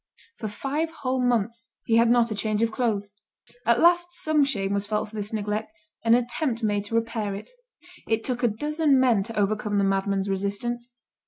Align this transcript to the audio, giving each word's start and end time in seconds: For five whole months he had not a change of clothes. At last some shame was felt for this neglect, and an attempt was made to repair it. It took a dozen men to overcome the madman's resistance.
For 0.37 0.47
five 0.47 0.89
whole 0.89 1.21
months 1.21 1.69
he 1.85 1.97
had 1.97 2.09
not 2.09 2.31
a 2.31 2.33
change 2.33 2.63
of 2.63 2.71
clothes. 2.71 3.11
At 3.67 3.79
last 3.79 4.07
some 4.15 4.43
shame 4.43 4.73
was 4.73 4.87
felt 4.87 5.07
for 5.09 5.15
this 5.15 5.31
neglect, 5.31 5.71
and 6.03 6.15
an 6.15 6.23
attempt 6.23 6.61
was 6.61 6.67
made 6.67 6.85
to 6.85 6.95
repair 6.95 7.35
it. 7.35 7.51
It 8.07 8.23
took 8.23 8.41
a 8.41 8.47
dozen 8.47 8.99
men 8.99 9.21
to 9.21 9.37
overcome 9.39 9.77
the 9.77 9.83
madman's 9.83 10.27
resistance. 10.27 10.95